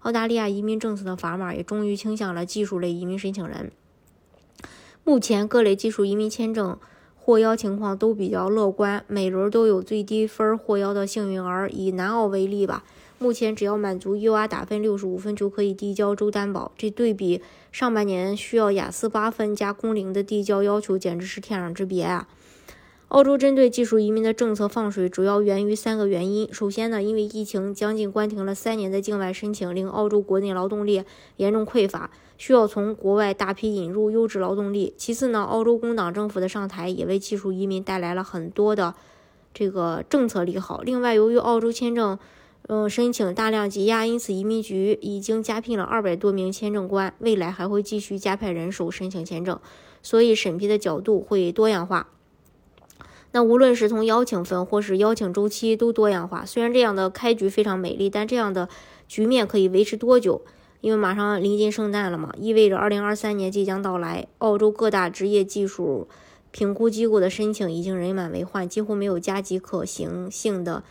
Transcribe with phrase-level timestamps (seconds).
[0.00, 3.72] 澳大利亚移民政策的砝码也终于倾向了技术类移民申请人。
[5.04, 6.78] 目前各类技术移民签证
[7.16, 11.68] 获邀情况都比较乐观，每轮都有最低分获邀的幸运儿。
[11.70, 12.84] 以南澳为例吧，
[13.18, 17.42] 目前只要满足 U R 打分六十五分就可以递交州担保，这对比
[17.72, 22.28] 上半年需要雅思八分加工龄的递交要求，简直是天壤之别啊！
[23.08, 26.46] 澳洲针对技术移民的政策放水，主要源于三个原因。
[26.52, 31.02] 首先呢，因为疫情将近关停了三年的境外申请，令澳洲国内劳动力
[31.36, 34.92] 严重匮乏，需要从国外大批引入优质劳动力。
[34.98, 38.94] 其次呢，澳洲工党政府的上台也为技术移民带来了很多的
[39.54, 40.82] 这个政策利好。
[40.82, 42.18] 另外，由于澳洲签证，
[42.66, 49.58] 嗯，申请大量积压，因此移民局已经加聘了二百多名签证官，未来还会继续加派人手申请签证，
[50.02, 52.08] 所以审批的角度会多样化。
[53.32, 56.46] 那无论是从邀请分或是邀请周期都多样化。
[56.46, 58.68] 虽然这样的开局非常美丽，但这样的
[59.06, 60.42] 局面可以维持多久？
[60.80, 64.28] 因为马上临近圣诞了嘛，意味着2023年即将到来。
[64.38, 66.06] 澳洲各大职业技术
[66.52, 70.84] 评估机构的申请已经人满为患，几乎没有加急可行性的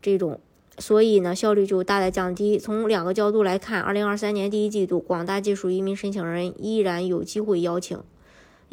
[0.00, 0.40] 这种，
[0.78, 2.58] 所以呢，效率就大大降低。
[2.58, 7.98] 从两个角度来看，2023年第一季度广大技术移民申请人依然有机会邀请。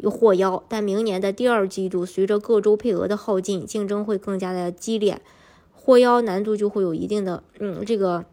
[0.02, 5.20] 有获邀，但明年的第二季度，随着各州配额的耗尽，竞争会更加的激烈，
[5.72, 8.24] 获邀难度就会有一定的，嗯，这个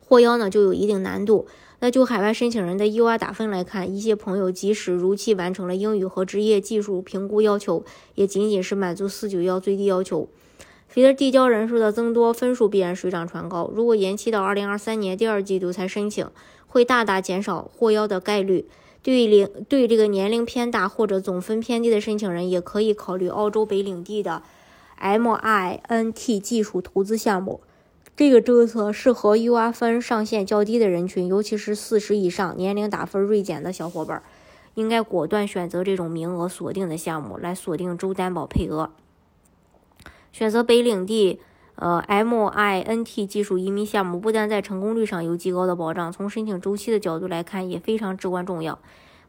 [0.00, 1.46] 获邀呢就有一定难度。
[1.80, 10.28] 那就海外申请人的 U I 打分来看，一些朋友即使如期完成了英语和职业技术评估要求，也仅仅是满足四九幺最低要求。
[10.88, 13.68] 随着递交人数的增多，分数必然水涨船高。
[13.74, 16.28] 如果延期到二零二三年第二季度才申请，
[16.68, 18.68] 会大大减少获邀的概率。
[19.02, 24.42] 对领对这个年龄偏大或者总分偏低的申请人，也可以考虑澳洲北领地的
[25.00, 27.60] MINT 技术投资项目。
[28.14, 34.22] 这个政策适合 UR 分上限较低的人群，尤其是四十以上、年龄打分锐减的小伙伴，
[34.74, 38.90] 应该果断选择这种名额锁定的项目来锁定州担保配额。
[40.30, 41.40] 选择北领地。
[41.76, 48.78] 呃，MINT 技术移民项目不但在成功率上有极高的保障，从申请周期的角度来看也非常至关重要。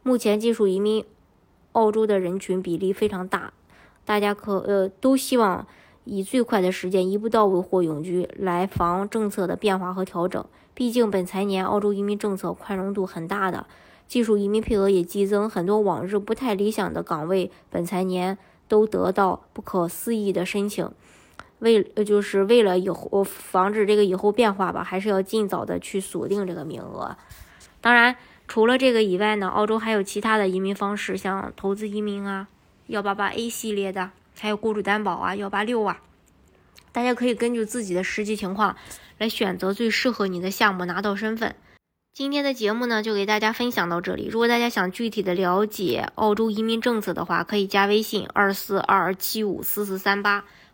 [0.04, 1.04] 目前技术移民
[1.72, 3.54] 澳洲的人群比例非常大，
[4.06, 5.66] 大家可呃都希望
[6.04, 10.46] 以最快的时间一步到位获永居，来防政策的变化和调整。
[10.76, 13.66] 毕竟本财年澳洲移民政策宽容度很大的，
[14.08, 18.38] 技术移民配额也激增，很多往日不太理想的岗位本财年
[18.68, 20.92] 都得到不可思议的申请。
[21.64, 27.18] 为，就是为了以后防止这个以后变化吧，还是要尽早的去锁定这个名额。
[27.82, 28.16] 当然，
[28.48, 32.48] 除了这个以外呢，澳洲还有其他的移民方式，像投资移民啊，
[32.88, 36.02] 幺八八 A 系列的，还有雇主担保啊，幺八六啊，
[36.92, 38.76] 大家可以根据自己的实际情况
[39.18, 41.56] 来选择最适合你的项目，拿到身份。
[42.14, 44.28] 今天的节目呢，就给大家分享到这里。
[44.28, 50.46] 如果大家想具体的了解澳洲移民政策的话，可以加微信二四二二七五四四三八。